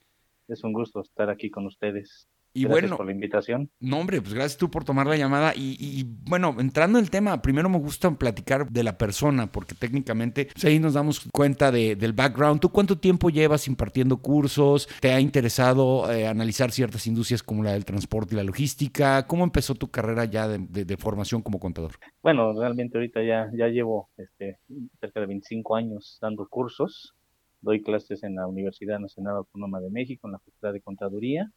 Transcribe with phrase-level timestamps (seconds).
[0.48, 2.28] Es un gusto estar aquí con ustedes.
[2.58, 3.70] Y gracias bueno, por la invitación.
[3.78, 5.52] No, hombre, pues gracias tú por tomar la llamada.
[5.54, 10.48] Y, bueno, entrando en el tema, primero me gusta platicar de la persona, porque técnicamente
[10.52, 12.60] pues ahí nos damos cuenta de, del background.
[12.60, 14.88] ¿Tú cuánto tiempo llevas impartiendo cursos?
[15.00, 19.24] ¿Te ha interesado eh, analizar ciertas industrias como la del transporte y la logística?
[19.28, 21.92] ¿Cómo empezó tu carrera ya de, de, de formación como contador?
[22.22, 24.58] Bueno, realmente ahorita ya, ya llevo este,
[24.98, 27.14] cerca de 25 años dando cursos.
[27.60, 31.52] Doy clases en la Universidad Nacional Autónoma de México, en la Facultad de Contaduría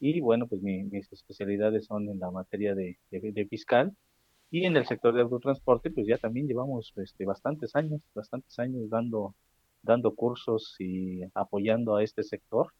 [0.00, 3.96] y bueno, pues mi, mis especialidades son en la materia de, de, de, fiscal
[4.50, 8.88] y en el sector de autotransporte, pues ya también llevamos este, bastantes años, bastantes años
[8.90, 9.34] dando,
[9.82, 12.72] dando cursos y apoyando a este sector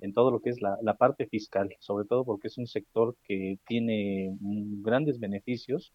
[0.00, 3.16] en todo lo que es la, la parte fiscal, sobre todo porque es un sector
[3.24, 5.92] que tiene grandes beneficios,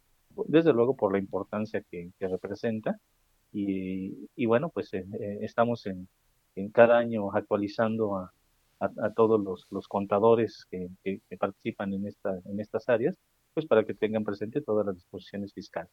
[0.48, 3.00] desde luego por la importancia que, que representa
[3.52, 5.06] y, y, bueno, pues eh,
[5.42, 6.08] estamos en,
[6.56, 8.34] en cada año actualizando a,
[8.80, 13.16] a, todos los, los contadores que, que, que, participan en, esta, en estas áreas,
[13.54, 15.92] pues para que tengan presente todas las disposiciones fiscales.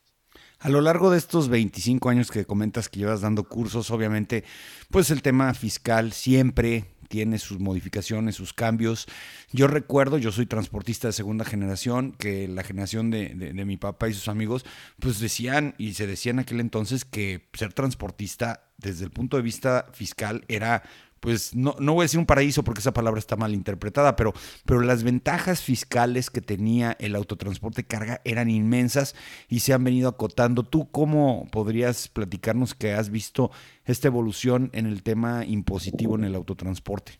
[0.59, 4.45] A lo largo de estos 25 años que comentas que llevas dando cursos, obviamente,
[4.91, 9.07] pues el tema fiscal siempre tiene sus modificaciones, sus cambios.
[9.53, 13.77] Yo recuerdo, yo soy transportista de segunda generación, que la generación de, de, de, mi
[13.77, 14.65] papá y sus amigos,
[14.99, 19.43] pues decían, y se decía en aquel entonces, que ser transportista desde el punto de
[19.43, 20.83] vista fiscal era
[21.25, 24.35] pues no, no voy a decir un paraíso porque esa palabra está mal interpretada, pero,
[24.67, 29.17] pero las ventajas fiscales que tenía el autotransporte de carga eran inmensas
[29.49, 30.65] y se han venido acotando.
[30.65, 33.51] ¿Tú cómo podrías platicarnos que has visto
[33.87, 37.13] esta evolución en el tema impositivo en el autotransporte?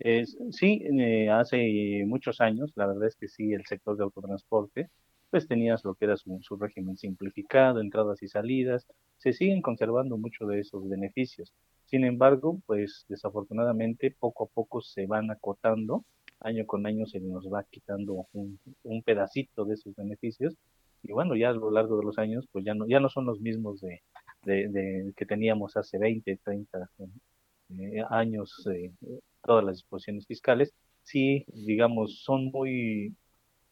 [0.00, 0.82] Eh, sí,
[1.30, 4.90] hace muchos años, la verdad es que sí, el sector de autotransporte,
[5.30, 8.84] pues tenías lo que era su, su régimen simplificado, entradas y salidas,
[9.18, 11.52] se siguen conservando muchos de esos beneficios
[11.86, 16.04] sin embargo, pues desafortunadamente poco a poco se van acotando,
[16.40, 20.54] año con año se nos va quitando un, un pedacito de esos beneficios.
[21.02, 23.26] Y bueno, ya a lo largo de los años pues ya no, ya no son
[23.26, 24.02] los mismos de,
[24.44, 26.90] de, que teníamos hace 20, 30
[27.70, 28.92] eh, años eh,
[29.44, 33.14] todas las disposiciones fiscales, sí, digamos, son muy,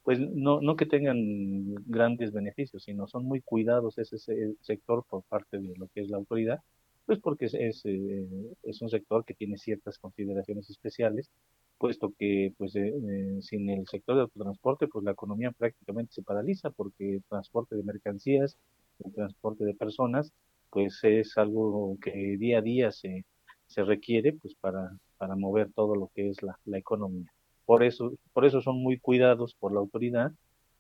[0.05, 3.99] pues no, no que tengan grandes beneficios, sino son muy cuidados.
[3.99, 6.61] Ese, ese sector por parte de lo que es la autoridad
[7.07, 8.27] pues porque es, es, eh,
[8.63, 11.31] es, un sector que tiene ciertas consideraciones especiales,
[11.79, 16.23] puesto que pues eh, eh, sin el sector de autotransporte, pues la economía prácticamente se
[16.23, 18.57] paraliza, porque el transporte de mercancías,
[19.05, 20.33] el transporte de personas,
[20.71, 23.25] pues es algo que día a día se,
[23.67, 27.31] se requiere pues para, para mover todo lo que es la, la economía.
[27.67, 30.33] Por eso, por eso son muy cuidados por la autoridad,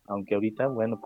[0.07, 1.01] aunque ahorita, bueno,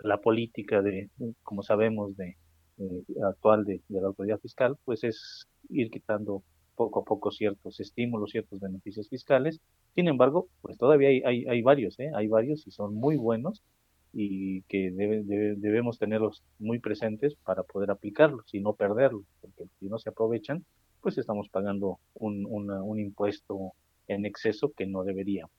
[0.00, 1.10] la política de,
[1.42, 2.36] como sabemos, de,
[2.78, 6.42] eh, actual de, la autoridad fiscal, pues es ir quitando
[6.74, 9.60] poco a poco ciertos estímulos, ciertos beneficios fiscales.
[9.94, 12.10] Sin embargo, pues todavía hay, hay, hay varios, ¿eh?
[12.14, 13.62] hay varios y son muy buenos
[14.12, 19.64] y que debe, debe, debemos tenerlos muy presentes para poder aplicarlos y no perderlos, porque
[19.78, 20.64] si no se aprovechan,
[21.00, 23.72] pues estamos pagando un, un impuesto
[24.08, 25.52] en exceso que no deberíamos.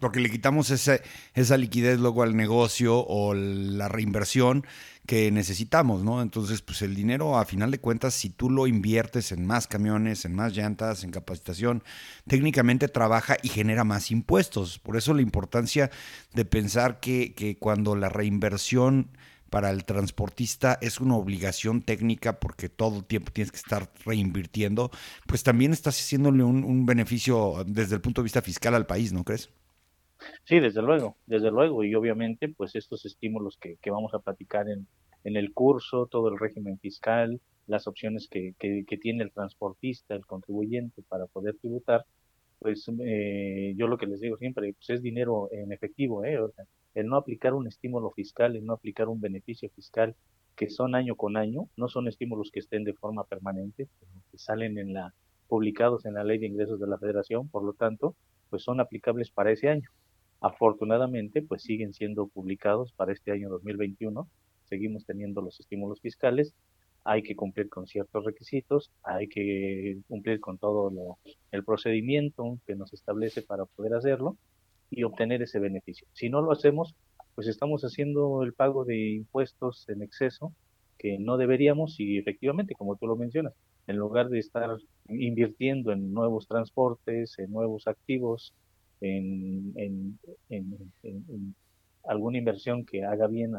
[0.00, 1.02] Porque le quitamos ese,
[1.34, 4.66] esa liquidez luego al negocio o la reinversión
[5.06, 6.22] que necesitamos, ¿no?
[6.22, 10.24] Entonces, pues el dinero, a final de cuentas, si tú lo inviertes en más camiones,
[10.24, 11.82] en más llantas, en capacitación,
[12.26, 14.78] técnicamente trabaja y genera más impuestos.
[14.78, 15.90] Por eso la importancia
[16.32, 19.10] de pensar que, que cuando la reinversión
[19.52, 24.90] para el transportista es una obligación técnica porque todo el tiempo tienes que estar reinvirtiendo,
[25.28, 29.24] pues también estás haciéndole un, beneficio desde el punto de vista fiscal al país, ¿no
[29.24, 29.50] crees?
[30.44, 34.66] Sí, desde luego, desde luego, y obviamente pues estos estímulos que, que vamos a platicar
[34.68, 34.86] en,
[35.24, 41.02] el curso, todo el régimen fiscal, las opciones que, que, tiene el transportista, el contribuyente
[41.02, 42.06] para poder tributar,
[42.58, 46.38] pues eh, yo lo que les digo siempre, pues es dinero en efectivo, ¿eh?
[46.94, 50.14] El no aplicar un estímulo fiscal, el no aplicar un beneficio fiscal
[50.56, 53.88] que son año con año, no son estímulos que estén de forma permanente,
[54.30, 55.14] que salen en la
[55.48, 58.16] publicados en la Ley de Ingresos de la Federación, por lo tanto,
[58.48, 59.90] pues son aplicables para ese año.
[60.40, 64.26] Afortunadamente, pues siguen siendo publicados para este año 2021,
[64.64, 66.54] seguimos teniendo los estímulos fiscales,
[67.04, 71.18] hay que cumplir con ciertos requisitos, hay que cumplir con todo lo,
[71.50, 74.38] el procedimiento que nos establece para poder hacerlo
[74.92, 76.06] y obtener ese beneficio.
[76.12, 76.94] Si no lo hacemos,
[77.34, 80.52] pues estamos haciendo el pago de impuestos en exceso
[80.98, 83.54] que no deberíamos y efectivamente, como tú lo mencionas,
[83.86, 84.76] en lugar de estar
[85.08, 88.54] invirtiendo en nuevos transportes, en nuevos activos,
[89.00, 90.18] en,
[92.04, 93.54] alguna inversión que haga bien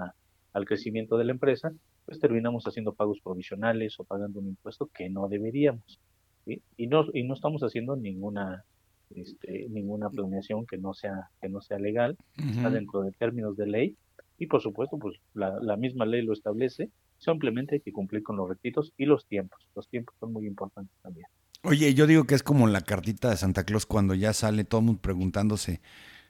[0.54, 1.74] al crecimiento de la empresa,
[2.06, 6.00] pues terminamos haciendo pagos provisionales o pagando un impuesto que no deberíamos.
[6.46, 8.66] Y, no, y no estamos haciendo ninguna
[9.16, 13.68] este, ninguna planeación que no sea que no sea legal, está dentro de términos de
[13.68, 13.98] ley
[14.38, 18.38] y por supuesto pues la, la misma ley lo establece, simplemente hay que cumplir con
[18.38, 19.60] los requisitos y los tiempos.
[19.76, 21.28] Los tiempos son muy importantes también.
[21.64, 24.82] Oye, yo digo que es como la cartita de Santa Claus cuando ya sale todo
[24.82, 25.80] el mundo preguntándose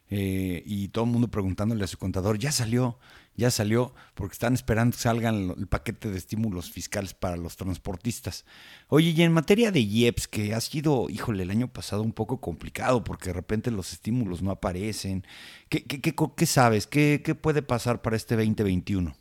[0.09, 2.99] eh, y todo el mundo preguntándole a su contador, ya salió,
[3.35, 8.45] ya salió, porque están esperando que salgan el paquete de estímulos fiscales para los transportistas.
[8.89, 12.39] Oye, y en materia de IEPS, que ha sido, híjole, el año pasado un poco
[12.41, 15.25] complicado, porque de repente los estímulos no aparecen,
[15.69, 16.85] ¿qué, qué, qué, sabes?
[16.85, 19.15] ¿Qué, ¿Qué puede pasar para este 2021?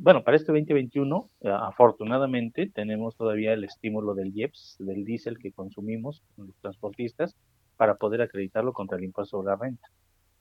[0.00, 5.50] Bueno, para este 2021, eh, afortunadamente, tenemos todavía el estímulo del IEPS, del diésel que
[5.50, 7.36] consumimos los transportistas,
[7.78, 9.88] para poder acreditarlo contra el impuesto sobre la renta.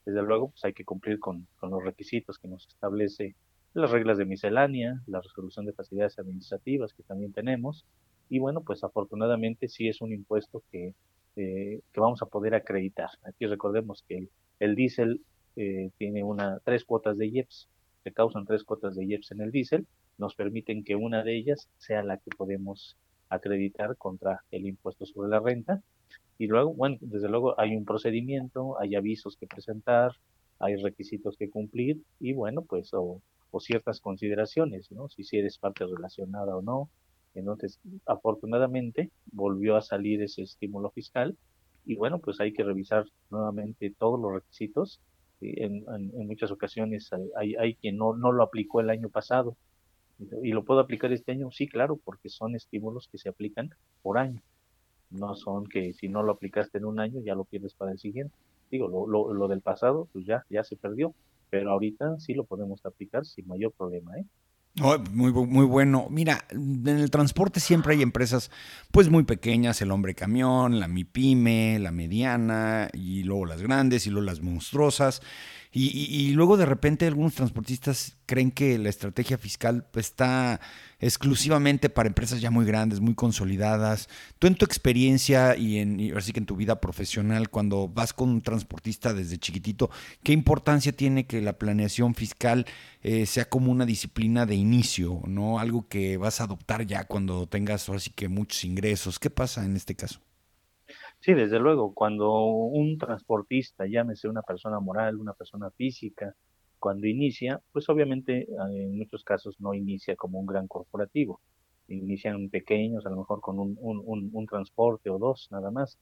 [0.05, 3.35] Desde luego, pues hay que cumplir con, los requisitos que nos establece
[3.73, 7.85] las reglas de miscelánea, la resolución de facilidades administrativas que también tenemos,
[8.27, 10.95] y bueno, pues afortunadamente sí es un impuesto que,
[11.35, 13.09] eh, que vamos a poder acreditar.
[13.23, 14.29] Aquí recordemos que el,
[14.59, 15.21] el diésel
[15.55, 17.69] eh, tiene una, tres cuotas de IEPS,
[18.03, 19.85] se causan tres cuotas de IEPS en el diésel,
[20.17, 22.97] nos permiten que una de ellas sea la que podemos
[23.29, 25.83] acreditar contra el impuesto sobre la renta
[26.38, 30.12] y luego, bueno, desde luego hay un procedimiento, hay avisos que presentar,
[30.59, 33.21] hay requisitos que cumplir y bueno, pues o,
[33.59, 35.09] ciertas consideraciones, ¿no?
[35.09, 36.92] Si, si eres parte relacionada o no.
[37.33, 41.36] Entonces, afortunadamente volvió a salir ese estímulo fiscal
[41.83, 45.01] y bueno, pues hay que revisar nuevamente todos los requisitos.
[45.42, 49.57] En, en, muchas ocasiones hay, hay quien no, no lo aplicó el año pasado
[50.44, 53.71] y lo puedo aplicar este año, sí, claro, porque son estímulos que se aplican
[54.04, 54.44] por año
[55.09, 58.00] no son que si no lo aplicaste en un año ya lo pierdes para el
[58.00, 58.33] siguiente.
[58.69, 61.13] Digo, lo, lo, lo del pasado pues ya, ya se perdió,
[61.50, 64.25] pero ahorita sí lo podemos aplicar sin mayor problema, ¿eh?
[65.12, 66.07] muy, muy bueno.
[66.09, 68.51] Mira, en el transporte siempre hay empresas
[68.92, 74.12] pues muy pequeñas, el hombre camión, la MIPYME, la mediana y luego las grandes y
[74.12, 75.21] luego las monstruosas.
[75.79, 80.59] Y, luego de repente algunos transportistas creen que la estrategia fiscal está
[81.00, 84.09] exclusivamente para empresas ya muy grandes, muy consolidadas.
[84.40, 88.30] Tú en tu experiencia y en así que en tu vida profesional, cuando vas con
[88.30, 89.92] un transportista desde chiquitito,
[90.23, 92.66] ¿qué importancia tiene que la planeación fiscal
[93.04, 97.47] eh, sea como una disciplina de inicio, no algo que vas a adoptar ya cuando
[97.47, 99.19] tengas ahora sí que muchos ingresos?
[99.19, 100.26] ¿Qué pasa en este caso?
[101.19, 106.36] Sí, desde luego, cuando un transportista, llámese una persona moral, una persona física,
[106.80, 111.42] cuando inicia, pues obviamente eh, en muchos casos no inicia como un gran corporativo,
[111.88, 115.97] inician pequeños, a lo mejor con un, un, transporte o dos nada más.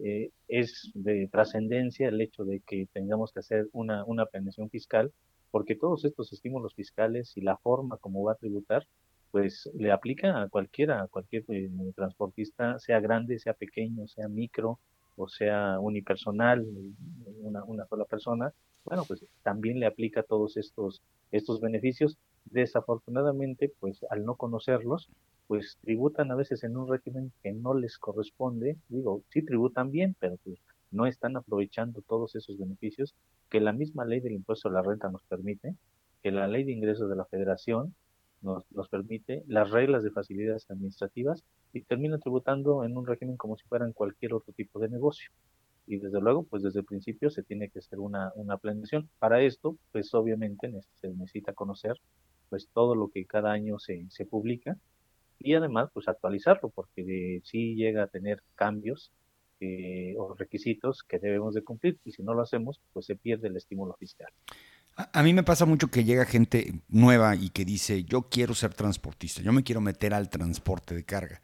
[0.00, 4.26] Eh, es de trascendencia el hecho de que tengamos que hacer una, una
[4.70, 5.12] fiscal,
[5.50, 8.86] porque todos estos estímulos fiscales y la forma como va a tributar
[9.34, 14.78] pues le aplica a cualquiera, a cualquier eh, transportista, sea grande, sea pequeño, sea micro
[15.16, 16.64] o sea unipersonal,
[17.40, 18.52] una, sola persona,
[18.84, 22.16] bueno, pues también le aplica todos estos, estos beneficios.
[22.44, 25.10] Desafortunadamente, pues al no conocerlos,
[25.48, 28.76] pues tributan a veces en un régimen que no les corresponde.
[28.88, 30.60] Digo, sí tributan bien, pero pues
[30.92, 33.16] no están aprovechando todos esos beneficios
[33.50, 35.74] que la misma ley del impuesto a la renta nos permite,
[36.22, 37.96] que la ley de ingresos de la federación
[38.44, 43.56] nos, nos permite las reglas de facilidades administrativas y terminan tributando en un régimen como
[43.56, 45.30] si fueran cualquier otro tipo de negocio.
[45.86, 49.08] Y desde luego, pues desde el principio se tiene que hacer una, una planeación.
[49.18, 51.96] Para esto, pues obviamente se necesita conocer
[52.48, 54.78] pues todo lo que cada año se, se publica
[55.38, 59.12] y además pues actualizarlo porque si llega a tener cambios
[59.60, 63.48] eh, o requisitos que debemos de cumplir y si no lo hacemos pues se pierde
[63.48, 64.32] el estímulo fiscal.
[64.96, 68.74] A, mí me pasa mucho que llega gente nueva y que dice yo quiero ser
[68.74, 71.42] transportista, yo me quiero meter al transporte de carga,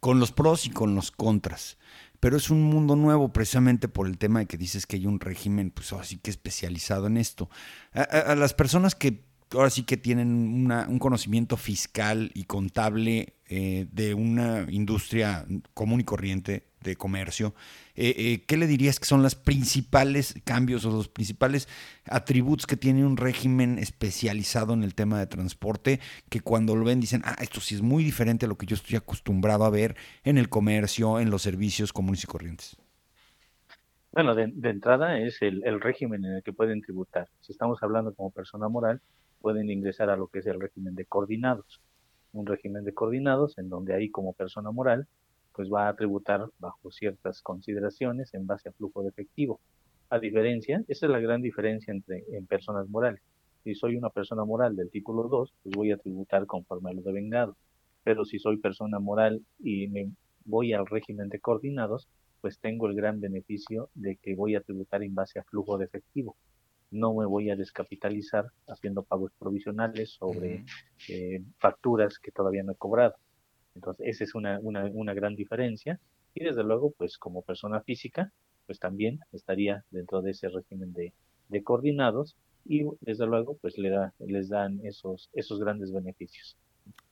[0.00, 1.76] con los pros y con los contras.
[2.20, 5.20] Pero es un mundo nuevo precisamente por el tema de que dices que hay un
[5.20, 7.50] régimen, pues así que especializado en esto.
[7.92, 14.14] a las personas que ahora sí que tienen un conocimiento fiscal y contable eh, de
[14.14, 17.54] una industria común y corriente de comercio,
[17.94, 21.68] eh, eh, ¿qué le dirías que son los principales cambios o los principales
[22.04, 27.00] atributos que tiene un régimen especializado en el tema de transporte que cuando lo ven
[27.00, 29.96] dicen, ah, esto sí es muy diferente a lo que yo estoy acostumbrado a ver
[30.24, 32.76] en el comercio, en los servicios comunes y corrientes?
[34.12, 37.28] Bueno, de, entrada es el, el, régimen en el que pueden tributar.
[37.42, 39.02] Si estamos hablando como persona moral,
[39.42, 41.82] pueden ingresar a lo que es el régimen de coordinados.
[42.32, 45.06] Un régimen de coordinados en donde ahí como persona moral
[45.56, 49.58] pues va a tributar bajo ciertas consideraciones en base a flujo de efectivo.
[50.10, 53.22] A diferencia, esa es la gran diferencia entre en personas morales.
[53.64, 57.00] Si soy una persona moral del título 2, pues voy a tributar conforme a lo
[57.00, 57.56] de vengado.
[58.04, 60.12] Pero si soy persona moral y me
[60.44, 62.06] voy al régimen de coordinados,
[62.42, 65.86] pues tengo el gran beneficio de que voy a tributar en base a flujo de
[65.86, 66.36] efectivo
[66.90, 70.64] no me voy a descapitalizar haciendo pagos provisionales sobre
[71.08, 73.14] eh, facturas que todavía no he cobrado.
[73.76, 76.00] Entonces, esa es una, una, una, gran diferencia.
[76.34, 78.32] Y desde luego, pues como persona física,
[78.66, 81.12] pues también estaría dentro de ese régimen de,
[81.48, 86.56] de coordinados y desde luego, pues le da, les dan esos, esos grandes beneficios.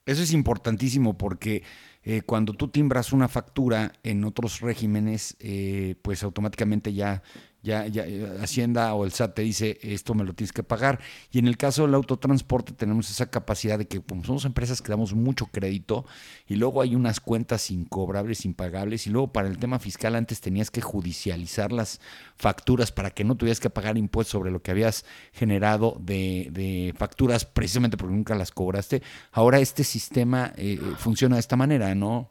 [0.05, 1.63] Eso es importantísimo porque
[2.03, 7.23] eh, cuando tú timbras una factura en otros regímenes, eh, pues automáticamente ya
[7.65, 10.99] ya, ya eh, Hacienda o el SAT te dice esto me lo tienes que pagar.
[11.31, 14.89] Y en el caso del autotransporte tenemos esa capacidad de que como somos empresas que
[14.89, 16.05] damos mucho crédito
[16.47, 20.69] y luego hay unas cuentas incobrables, impagables y luego para el tema fiscal antes tenías
[20.69, 21.99] que judicializar las
[22.37, 26.93] facturas para que no tuvieras que pagar impuestos sobre lo que habías generado de, de
[26.95, 29.01] facturas precisamente porque nunca las cobraste.
[29.31, 32.29] Ahora este sistema eh, eh, funciona de esta manera, ¿no?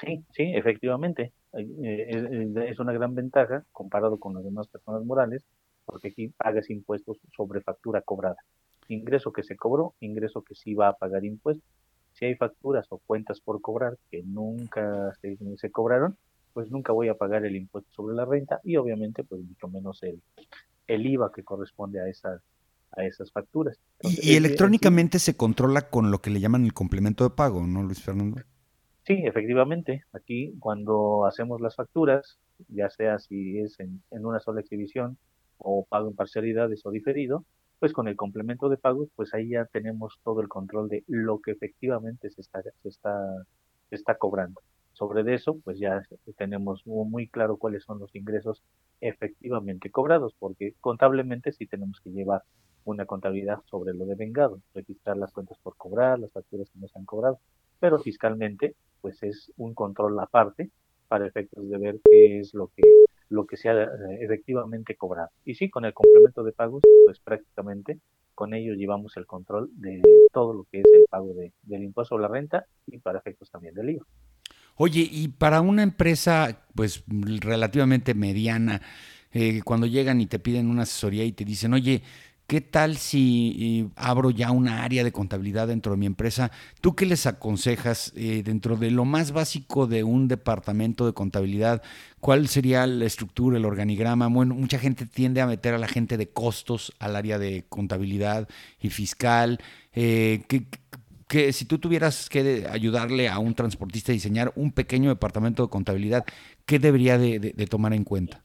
[0.00, 1.32] Sí, sí, efectivamente.
[1.56, 5.44] Eh, es, una gran ventaja comparado con las demás personas morales,
[5.84, 8.36] porque aquí pagas impuestos sobre factura cobrada.
[8.88, 11.64] Ingreso que se cobró, ingreso que sí va a pagar impuestos.
[12.12, 16.16] Si hay facturas o cuentas por cobrar que nunca se, cobraron,
[16.52, 20.02] pues nunca voy a pagar el impuesto sobre la renta y obviamente pues mucho menos
[20.02, 20.22] el,
[20.86, 22.40] el IVA que corresponde a esas
[22.96, 23.76] a esas facturas.
[24.02, 28.00] y, electrónicamente se controla con lo que le llaman el complemento de pago, ¿no, Luis
[28.00, 28.40] Fernando?
[29.06, 30.04] Sí, efectivamente.
[30.12, 35.18] Aquí cuando hacemos las facturas, ya sea si es en, una sola exhibición
[35.58, 37.44] o pago en parcialidades o diferido,
[37.80, 41.40] pues con el complemento de pagos, pues ahí ya tenemos todo el control de lo
[41.40, 43.44] que efectivamente se está, se está,
[43.90, 44.62] se está cobrando.
[44.94, 46.02] Sobre eso, pues ya
[46.38, 48.62] tenemos muy claro cuáles son los ingresos
[49.02, 52.42] efectivamente cobrados, porque contablemente sí tenemos que llevar
[52.84, 56.88] una contabilidad sobre lo de vengado, registrar las cuentas por cobrar, las facturas que no
[56.88, 57.38] se han cobrado,
[57.80, 60.70] pero fiscalmente pues es un control aparte
[61.08, 62.82] para efectos de ver qué es lo que
[63.28, 63.88] lo que se ha eh,
[64.20, 65.28] efectivamente cobrado.
[65.44, 67.98] Y sí, con el complemento de pagos, pues prácticamente
[68.34, 70.00] con ello llevamos el control de
[70.32, 73.50] todo lo que es el pago de, del impuesto a la renta y para efectos
[73.50, 74.06] también del IVA.
[74.76, 78.80] Oye, y para una empresa pues relativamente mediana,
[79.32, 82.02] eh, cuando llegan y te piden una asesoría y te dicen, oye,
[82.46, 86.50] ¿Qué tal si abro ya una área de contabilidad dentro de mi empresa?
[86.82, 91.82] ¿Tú qué les aconsejas eh, dentro de lo más básico de un departamento de contabilidad?
[92.20, 94.28] ¿Cuál sería la estructura, el organigrama?
[94.28, 98.46] Bueno, mucha gente tiende a meter a la gente de costos al área de contabilidad
[98.78, 99.58] y fiscal.
[99.94, 100.42] Eh,
[101.26, 105.70] que, si tú tuvieras que ayudarle a un transportista a diseñar un pequeño departamento de
[105.70, 106.26] contabilidad,
[106.66, 108.44] ¿qué debería de, de tomar en cuenta?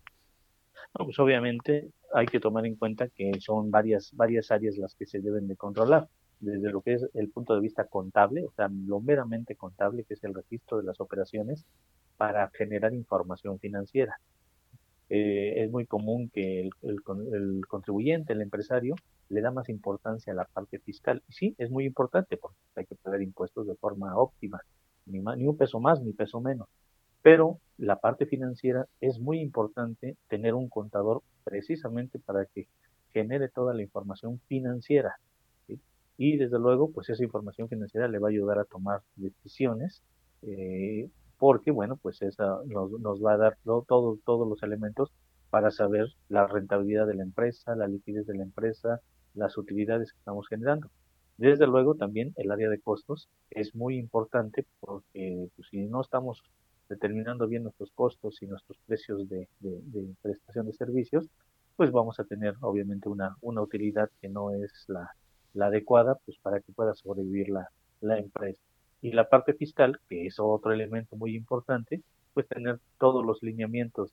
[0.93, 5.19] pues obviamente hay que tomar en cuenta que son varias, varias áreas las que se
[5.19, 6.07] deben de controlar,
[6.39, 10.13] desde lo que es el punto de vista contable, o sea, lo meramente contable, que
[10.13, 11.65] es el registro de las operaciones,
[12.17, 14.19] para generar información financiera.
[15.09, 18.95] Eh, es muy común que el, el, contribuyente, el empresario,
[19.29, 21.23] le da más importancia a la parte fiscal.
[21.27, 24.61] Y sí, es muy importante porque hay que pagar impuestos de forma óptima,
[25.05, 26.67] ni, ni un peso más ni peso menos.
[27.21, 32.67] Pero la parte financiera es muy importante tener un contador precisamente para que
[33.13, 35.19] genere toda la información financiera.
[36.17, 40.03] Y desde luego, pues esa información financiera le va a ayudar a tomar decisiones,
[40.41, 45.13] eh, porque, bueno, pues esa nos, nos va a dar todo, todos los elementos
[45.49, 48.99] para saber la rentabilidad de la empresa, la liquidez de la empresa,
[49.33, 50.89] las utilidades que estamos generando.
[51.37, 56.43] Desde luego también el área de costos es muy importante porque pues, si no estamos
[56.89, 59.47] determinando bien nuestros costos y nuestros precios de,
[60.21, 61.27] prestación de servicios,
[61.75, 65.11] pues vamos a tener obviamente una, una utilidad que no es la,
[65.61, 67.69] adecuada pues para que pueda sobrevivir la,
[68.01, 68.59] la empresa.
[69.01, 72.01] Y la parte fiscal, que es otro elemento muy importante,
[72.33, 74.11] pues tener todos los lineamientos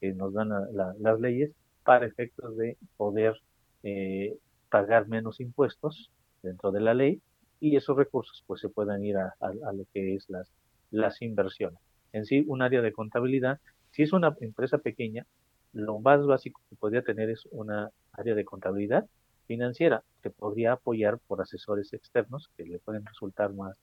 [0.00, 0.50] que nos dan
[0.98, 1.52] las leyes
[1.84, 3.34] para efectos de poder
[3.82, 4.36] eh,
[4.70, 6.10] pagar menos impuestos
[6.42, 7.20] dentro de la ley
[7.60, 9.34] y esos recursos pues se puedan ir a,
[9.72, 10.50] lo que es las,
[10.90, 11.78] las inversiones.
[12.14, 13.58] En sí, un área de contabilidad,
[13.90, 15.26] si es una empresa pequeña,
[15.72, 19.04] lo más básico que podría tener es una área de contabilidad
[19.48, 23.76] financiera que podría apoyar por asesores externos que le pueden resultar más,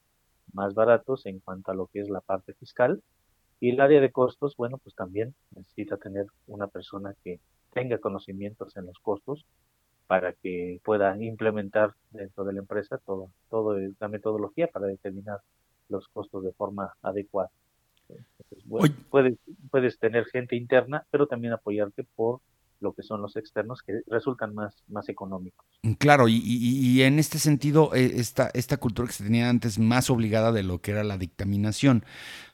[0.54, 3.02] más baratos en cuanto a lo que es la parte fiscal.
[3.60, 7.38] Y el área de costos, bueno, pues también necesita tener una persona que
[7.74, 9.44] tenga conocimientos en los costos
[10.06, 15.40] para que pueda implementar dentro de la empresa todo, todo la metodología para determinar
[15.90, 17.50] los costos de forma adecuada.
[19.10, 19.38] Puedes,
[19.70, 22.40] puedes tener gente interna, pero también apoyarte por
[22.82, 25.64] lo que son los externos que resultan más, más económicos.
[25.98, 30.10] Claro, y, y, en este sentido, eh, esta, esta cultura que se tenía antes más
[30.10, 32.04] obligada de lo que era la dictaminación.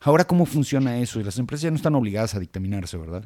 [0.01, 1.19] Ahora, ¿cómo funciona eso?
[1.19, 3.25] Y las empresas ya no están obligadas a dictaminarse, ¿verdad?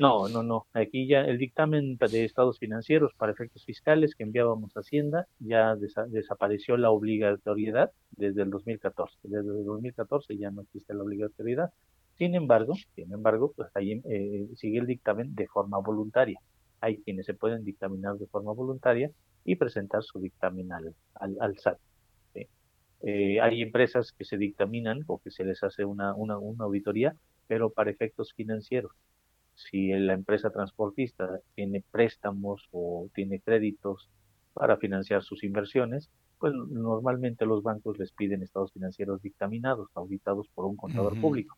[0.00, 0.66] No, no, no.
[0.72, 5.76] Aquí ya el dictamen de estados financieros para efectos fiscales que enviábamos a Hacienda ya
[5.76, 9.18] desapareció la obligatoriedad desde el 2014.
[9.24, 11.70] Desde el 2014 ya no existe la obligatoriedad.
[12.16, 16.40] Sin embargo, sin embargo, pues ahí eh, sigue el dictamen de forma voluntaria.
[16.80, 19.10] Hay quienes se pueden dictaminar de forma voluntaria
[19.44, 21.78] y presentar su dictamen al, SAT.
[23.02, 27.14] Eh, hay empresas que se dictaminan o que se les hace una, una auditoría,
[27.46, 28.92] pero para efectos financieros
[29.70, 34.08] si la empresa transportista tiene préstamos o tiene créditos
[34.54, 40.64] para financiar sus inversiones, pues normalmente los bancos les piden estados financieros dictaminados, auditados por
[40.64, 41.56] un contador público.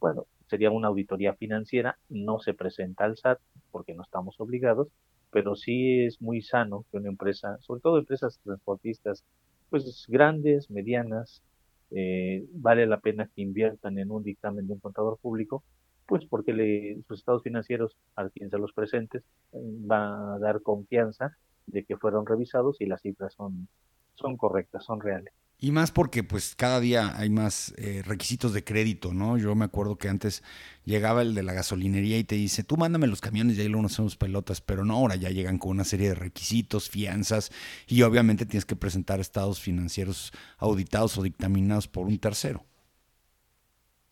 [0.00, 3.38] Bueno, sería una auditoría financiera, no se presenta al SAT
[3.70, 4.88] porque no estamos obligados,
[5.30, 9.24] pero sí es muy sano que una empresa, sobre todo empresas transportistas,
[9.68, 11.42] pues grandes, medianas,
[11.90, 15.62] eh, vale la pena que inviertan en un dictamen de un contador público
[16.06, 19.22] pues porque le, sus estados financieros, a quien se los presentes,
[19.54, 21.36] va a dar confianza
[21.66, 23.68] de que fueron revisados y las cifras son,
[24.14, 25.32] son correctas, son reales.
[25.58, 29.38] Y más porque pues cada día hay más eh, requisitos de crédito, ¿no?
[29.38, 30.42] Yo me acuerdo que antes
[30.84, 33.86] llegaba el de la gasolinería y te dice, tú mándame los camiones y ahí luego
[33.86, 37.52] hacemos pelotas, pero no, ahora ya llegan con una serie de requisitos, fianzas
[37.86, 42.66] y obviamente tienes que presentar estados financieros auditados o dictaminados por un tercero.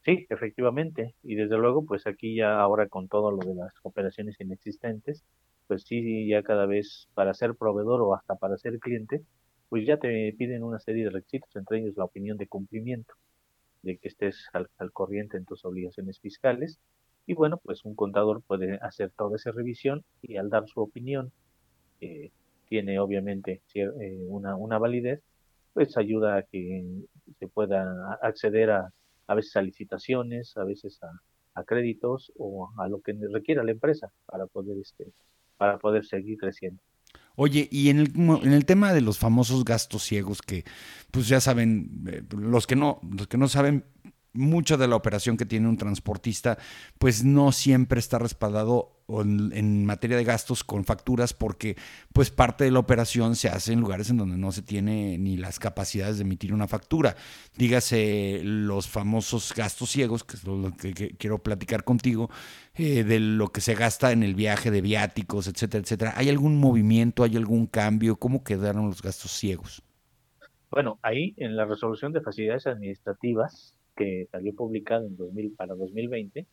[0.04, 1.14] Sí, efectivamente.
[1.22, 5.24] Y desde luego, pues aquí ya ahora con todo lo de las operaciones inexistentes,
[5.66, 9.22] pues sí, ya cada vez para ser proveedor o hasta para ser cliente,
[9.68, 13.14] pues ya te piden una serie de requisitos, entre ellos la opinión de cumplimiento,
[13.82, 16.80] de que estés al, corriente en tus obligaciones fiscales.
[17.26, 21.32] Y bueno, pues un contador puede hacer toda esa revisión y al dar su opinión,
[22.00, 22.30] eh,
[22.68, 25.22] tiene obviamente eh, una, una validez,
[25.74, 26.84] pues ayuda a que
[27.38, 28.92] se pueda acceder a
[29.30, 34.10] a veces a licitaciones, a veces a, créditos o a lo que requiera la empresa
[34.24, 35.12] para poder, este,
[35.58, 36.80] para poder seguir creciendo.
[37.36, 40.64] Oye, y en el, en el tema de los famosos gastos ciegos que,
[41.10, 43.84] pues ya saben, eh, los que no, los que no saben,
[44.32, 46.58] mucho de la operación que tiene un transportista,
[46.98, 51.76] pues no siempre está respaldado en, materia de gastos con facturas porque
[52.12, 55.36] pues parte de la operación se hace en lugares en donde no se tiene ni
[55.36, 57.16] las capacidades de emitir una factura.
[57.56, 62.30] Dígase los famosos gastos ciegos, que es lo que, quiero platicar contigo,
[62.74, 66.14] eh, de lo que se gasta en el viaje de viáticos, etcétera, etcétera.
[66.16, 68.16] ¿Hay algún movimiento, hay algún cambio?
[68.16, 69.82] ¿Cómo quedaron los gastos ciegos?
[70.70, 76.46] Bueno, ahí en la resolución de facilidades administrativas que salió publicada en 2000, para 2020,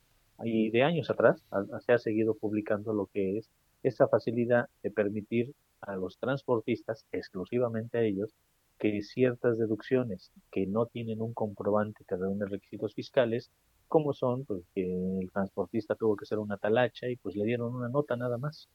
[0.43, 1.43] y de años atrás
[1.86, 3.50] se ha seguido publicando lo que es
[3.84, 8.34] esa facilidad de permitir a los transportistas, exclusivamente a ellos,
[8.80, 13.50] que ciertas deducciones que no tienen un comprobante que reúne requisitos fiscales,
[13.88, 14.84] como son pues, que
[15.19, 18.67] el transportista tuvo que hacer una talacha y pues le dieron una nota nada más,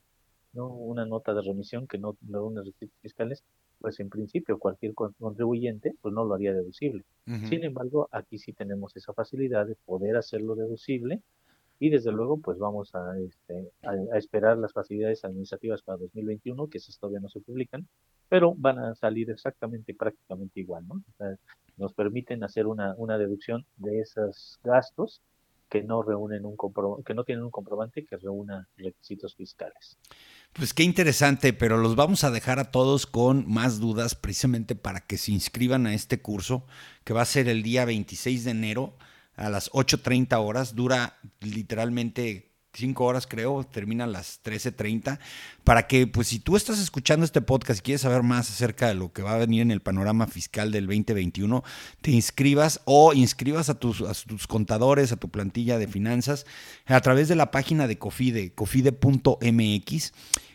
[0.53, 3.45] no una nota de remisión que no reúne requisitos fiscales,
[3.79, 7.05] pues en principio cualquier contribuyente pues no lo haría deducible.
[7.49, 11.21] Sin embargo, aquí sí tenemos esa facilidad de poder hacerlo deducible
[11.83, 13.73] y desde luego pues vamos a, este,
[14.17, 17.89] esperar las facilidades administrativas para 2021 que esas todavía no se publican
[18.29, 21.03] pero van a salir exactamente prácticamente igual ¿no?
[21.79, 25.23] nos permiten hacer una, una deducción de esos gastos
[25.69, 26.57] que no reúnen un
[27.05, 29.97] que no tienen un comprobante que reúna requisitos fiscales.
[30.53, 35.01] Pues qué interesante, pero los vamos a dejar a todos con más dudas precisamente para
[35.01, 36.67] que se inscriban a este curso
[37.05, 38.93] que va a ser el día 26 de enero
[39.37, 40.75] a las 8.30 horas.
[40.75, 45.19] Dura literalmente cinco horas creo, termina a las 13.30,
[45.65, 48.95] para que pues si tú estás escuchando este podcast y quieres saber más acerca de
[48.95, 51.63] lo que va a venir en el panorama fiscal del 2021,
[52.01, 56.47] te inscribas o inscribas a tus contadores, a tu plantilla de finanzas
[56.87, 60.13] a través de la página de Cofide, cofide.mx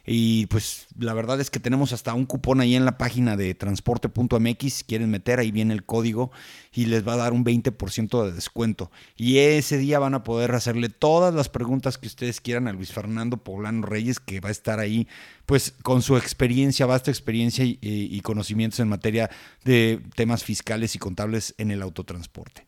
[0.10, 3.54] y pues la verdad es que tenemos hasta un cupón ahí en la página de
[3.54, 4.74] transporte.mx.
[4.74, 6.32] Si quieren meter, ahí viene el código
[6.74, 8.89] y les va a dar un 20% de descuento.
[9.17, 12.93] Y ese día van a poder hacerle todas las preguntas que ustedes quieran a Luis
[12.93, 15.10] Fernando Poblano Reyes, que va a estar ahí
[15.46, 19.30] pues con su experiencia, vasta experiencia y, y conocimientos en materia
[19.65, 22.65] de temas fiscales y contables en el autotransporte.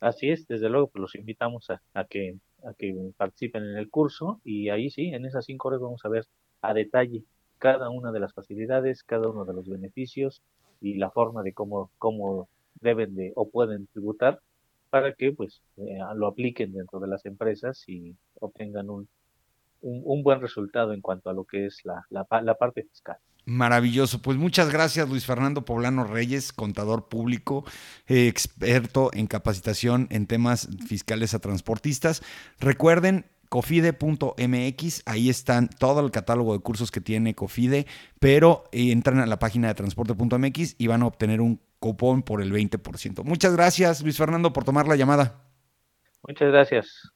[0.00, 4.40] Así es, desde luego, pues los invitamos a que a que participen en el curso
[4.44, 6.26] y ahí sí, en esas cinco horas vamos a ver
[6.62, 7.24] a detalle
[7.58, 10.42] cada una de las facilidades, cada uno de los beneficios
[10.80, 12.48] y la forma de cómo, cómo
[12.80, 14.40] deben de o pueden tributar
[14.90, 19.08] para que pues eh, lo apliquen dentro de las empresas y obtengan un,
[19.84, 23.16] un, buen resultado en cuanto a lo que es la, la, la parte fiscal.
[23.46, 24.22] Maravilloso.
[24.22, 27.64] Pues muchas gracias, Luis Fernando Poblano Reyes, contador público,
[28.06, 32.22] experto en capacitación en temas fiscales a transportistas.
[32.58, 37.86] Recuerden, cofide.mx, ahí están todo el catálogo de cursos que tiene Cofide,
[38.18, 42.50] pero entran a la página de transporte.mx y van a obtener un cupón por el
[42.50, 43.22] 20%.
[43.24, 45.42] Muchas gracias, Luis Fernando, por tomar la llamada.
[46.26, 47.10] Muchas gracias.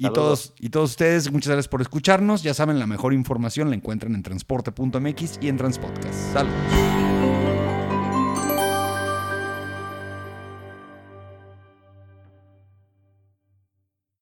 [0.00, 2.42] Y todos, y todos ustedes, muchas gracias por escucharnos.
[2.42, 6.32] Ya saben, la mejor información la encuentran en transporte.mx y en Transpodcast.
[6.32, 7.39] Saludos.